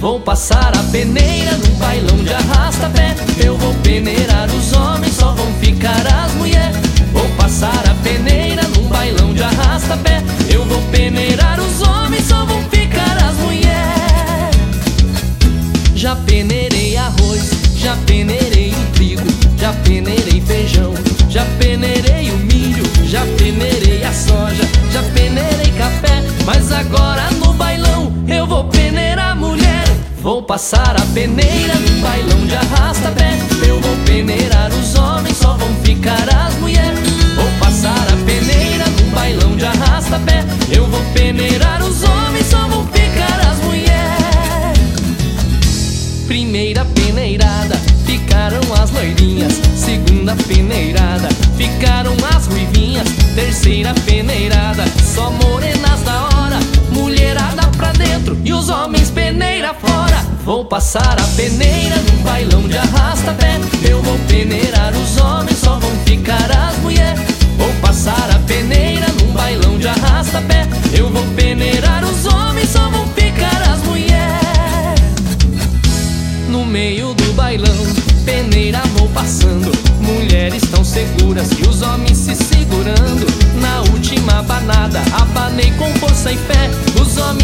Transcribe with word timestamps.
Vou 0.00 0.18
passar 0.18 0.72
a 0.74 0.82
peneira 0.84 1.52
num 1.58 1.74
bailão 1.74 2.16
de 2.24 2.32
arrasta-pé. 2.32 3.14
Eu 3.44 3.58
vou 3.58 3.74
peneirar 3.82 4.48
os 4.48 4.72
homens, 4.72 5.14
só 5.14 5.32
vão 5.32 5.52
ficar 5.60 6.06
as 6.06 6.32
mulheres 6.36 6.76
Vou 7.12 7.28
passar 7.36 7.84
a 7.86 7.94
peneira 8.02 8.62
num 8.74 8.88
bailão 8.88 9.34
de 9.34 9.42
arrasta-pé. 9.42 10.22
Eu 10.48 10.64
vou 10.64 10.80
peneirar 10.90 11.60
os 11.60 11.82
homens, 11.82 12.26
só 12.26 12.46
vão 12.46 12.62
ficar 12.70 13.14
as 13.22 13.36
mulheres 13.36 14.56
Já 15.94 16.16
peneirei 16.16 16.96
arroz, 16.96 17.50
já 17.76 17.94
peneirei 18.06 18.72
o 18.72 18.92
trigo 18.94 19.26
Já 19.58 19.74
peneirei 19.84 20.19
passar 30.60 30.94
a 30.94 31.06
peneira 31.14 31.72
num 31.74 32.02
bailão 32.02 32.46
de 32.46 32.54
arrasta-pé. 32.54 33.38
Eu 33.66 33.80
vou 33.80 33.96
peneirar 34.04 34.70
os 34.70 34.94
homens, 34.94 35.38
só 35.38 35.54
vão 35.54 35.74
ficar 35.76 36.28
as 36.36 36.54
mulheres. 36.56 37.00
Vou 37.34 37.50
passar 37.58 38.06
a 38.12 38.16
peneira 38.26 38.84
num 39.00 39.08
bailão 39.08 39.56
de 39.56 39.64
arrasta-pé. 39.64 40.44
Eu 40.70 40.86
vou 40.86 41.00
peneirar 41.14 41.82
os 41.82 42.02
homens, 42.02 42.46
só 42.50 42.68
vão 42.68 42.86
ficar 42.88 43.40
as 43.50 43.58
mulheres. 43.64 44.78
Primeira 46.26 46.84
peneirada, 46.84 47.76
ficaram 48.04 48.60
as 48.82 48.90
loirinhas. 48.90 49.54
Segunda 49.74 50.36
peneirada, 50.46 51.30
ficaram 51.56 52.14
as 52.36 52.46
ruivinhas. 52.48 53.08
Terceira 53.34 53.94
peneirada, 54.04 54.59
peneira 59.14 59.74
fora. 59.74 60.24
Vou 60.44 60.64
passar 60.64 61.16
a 61.20 61.36
peneira 61.36 61.96
num 61.96 62.22
bailão 62.22 62.68
de 62.68 62.76
arrasta-pé. 62.76 63.58
Eu 63.88 64.02
vou 64.02 64.18
peneirar 64.28 64.92
os 64.96 65.16
homens, 65.18 65.58
só 65.58 65.78
vão 65.78 65.90
ficar 66.04 66.50
as 66.50 66.76
mulheres 66.78 67.20
Vou 67.60 67.72
passar 67.82 68.30
a 68.34 68.38
peneira 68.46 69.06
num 69.20 69.32
bailão 69.32 69.78
de 69.78 69.86
arrasta-pé. 69.86 70.66
Eu 70.96 71.10
vou 71.10 71.22
peneirar 71.36 72.02
os 72.04 72.24
homens, 72.24 72.70
só 72.70 72.88
vão 72.88 73.06
ficar 73.08 73.60
as 73.70 73.82
mulheres 73.82 75.00
No 76.48 76.64
meio 76.64 77.12
do 77.12 77.34
bailão, 77.34 77.76
peneira 78.24 78.80
vou 78.96 79.08
passando. 79.08 79.70
Mulheres 80.00 80.62
tão 80.70 80.82
seguras 80.82 81.50
e 81.58 81.68
os 81.68 81.82
homens 81.82 82.16
se 82.16 82.34
segurando. 82.34 83.26
Na 83.60 83.82
última 83.92 84.42
banada, 84.42 85.02
abanei 85.12 85.70
com 85.72 85.92
força 85.96 86.32
e 86.32 86.36
fé. 86.38 86.70
Os 86.98 87.18
homens 87.18 87.39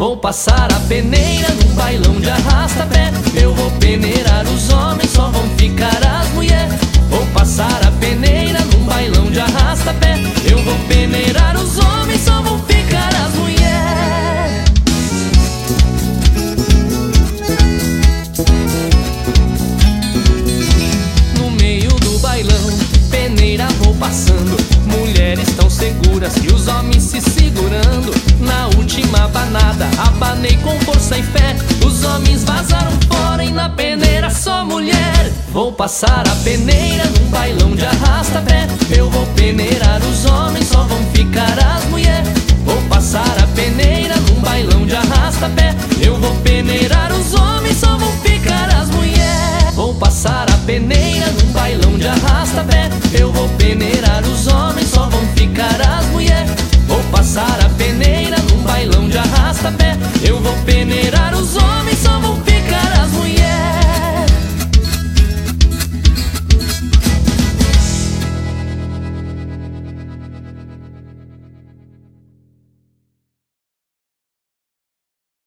Vou 0.00 0.16
passar 0.16 0.72
a 0.72 0.80
peneira 0.88 1.48
num 1.50 1.74
bailão 1.74 2.18
de 2.18 2.30
arrasta-pé. 2.30 3.12
Eu 3.34 3.54
vou 3.54 3.70
peneirar 3.72 4.46
os 4.48 4.70
homens, 4.70 5.10
só 5.10 5.28
vão 5.28 5.46
ficar 5.58 6.00
as 6.02 6.26
mulheres. 6.30 6.80
Vou 7.10 7.26
passar 7.34 7.86
a 7.86 7.90
peneira 8.00 8.60
num 8.72 8.86
bailão 8.86 9.30
de 9.30 9.38
arrasta-pé. 9.38 10.14
Eu 10.50 10.56
vou 10.62 10.74
peneirar 10.88 11.54
os 11.54 11.76
homens, 11.76 12.22
só 12.22 12.40
vão 12.40 12.58
ficar 12.60 13.10
as 13.14 13.34
mulheres. 13.34 14.64
No 21.36 21.50
meio 21.50 21.90
do 21.90 22.18
bailão, 22.20 22.70
peneira 23.10 23.68
vou 23.80 23.94
passando. 23.96 24.56
Mulheres 24.86 25.50
tão 25.54 25.68
seguras 25.68 26.36
e 26.42 26.46
os 26.46 26.68
homens 26.68 27.02
se 27.02 27.20
abanei 30.06 30.56
com 30.58 30.78
força 30.80 31.18
e 31.18 31.22
fé. 31.22 31.56
Os 31.84 32.04
homens 32.04 32.44
vazaram 32.44 32.92
fora 33.12 33.44
e 33.44 33.50
na 33.50 33.68
peneira 33.68 34.30
só 34.30 34.64
mulher. 34.64 35.30
Vou 35.52 35.72
passar 35.72 36.24
a 36.28 36.34
peneira 36.44 37.04
num 37.06 37.28
bailão 37.30 37.74
de 37.74 37.84
arrasta-pé. 37.84 38.68
Eu 38.90 39.10
vou 39.10 39.26
peneirar 39.34 40.00
os 40.02 40.24
homens, 40.24 40.68
só 40.68 40.84
vão 40.84 41.02
ficar 41.12 41.58
as 41.58 41.84
mulheres 41.84 41.99